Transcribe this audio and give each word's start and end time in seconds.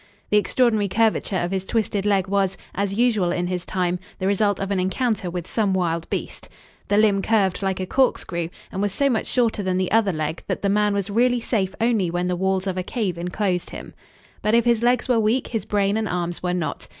The 0.31 0.37
extraordinary 0.37 0.87
curvature 0.87 1.35
of 1.37 1.51
his 1.51 1.63
twisted 1.63 2.07
leg 2.07 2.25
was, 2.27 2.57
as 2.73 2.95
usual 2.95 3.31
in 3.31 3.45
his 3.45 3.67
time, 3.67 3.99
the 4.17 4.25
result 4.25 4.59
of 4.59 4.71
an 4.71 4.79
encounter 4.79 5.29
with 5.29 5.47
some 5.47 5.75
wild 5.75 6.09
beast. 6.09 6.49
The 6.87 6.97
limb 6.97 7.21
curved 7.21 7.61
like 7.61 7.79
a 7.79 7.85
corkscrew 7.85 8.49
and 8.71 8.81
was 8.81 8.91
so 8.91 9.11
much 9.11 9.27
shorter 9.27 9.61
than 9.61 9.77
the 9.77 9.91
other 9.91 10.11
leg 10.11 10.41
that 10.47 10.63
the 10.63 10.69
man 10.69 10.95
was 10.95 11.11
really 11.11 11.39
safe 11.39 11.75
only 11.79 12.09
when 12.09 12.27
the 12.27 12.35
walls 12.35 12.65
of 12.65 12.79
a 12.79 12.83
cave 12.83 13.15
enclosed 13.15 13.69
him. 13.69 13.93
But 14.41 14.55
if 14.55 14.65
his 14.65 14.81
legs 14.81 15.07
were 15.07 15.19
weak 15.19 15.49
his 15.49 15.65
brain 15.65 15.95
and 15.97 16.09
arms 16.09 16.41
were 16.41 16.55
not. 16.55 16.87